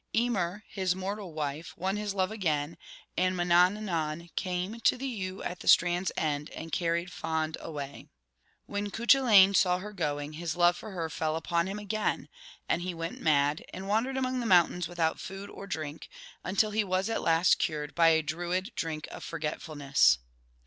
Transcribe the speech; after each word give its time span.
Emer, 0.15 0.63
his 0.67 0.95
mortal 0.95 1.31
wife, 1.31 1.77
won 1.77 1.95
his 1.95 2.15
love 2.15 2.31
again, 2.31 2.75
and 3.15 3.37
Mannannan 3.37 4.31
came 4.35 4.79
to 4.79 4.97
* 4.97 4.97
the 4.97 5.05
Yew 5.07 5.43
at 5.43 5.59
the 5.59 5.67
Strand's 5.67 6.11
End,' 6.17 6.49
and 6.55 6.71
carried 6.71 7.11
Fand 7.13 7.55
away. 7.59 8.07
When 8.65 8.89
Cuchullain 8.89 9.53
saw 9.53 9.77
her 9.77 9.93
going, 9.93 10.33
his 10.33 10.55
love 10.55 10.75
for 10.75 10.89
her 10.89 11.07
fell 11.11 11.35
upon 11.35 11.67
him 11.67 11.77
again, 11.77 12.29
and 12.67 12.81
he 12.81 12.95
went 12.95 13.21
mad, 13.21 13.63
and 13.71 13.87
wan 13.87 14.05
dered 14.05 14.17
among 14.17 14.39
the 14.39 14.47
mountains 14.47 14.87
without 14.87 15.19
food 15.19 15.51
or 15.51 15.67
drink, 15.67 16.09
until 16.43 16.71
he 16.71 16.83
was 16.83 17.07
at 17.07 17.21
last 17.21 17.59
cured 17.59 17.93
by 17.93 18.07
a 18.07 18.23
Druid 18.23 18.71
drink 18.75 19.07
of 19.11 19.23
forgetfulness. 19.23 20.17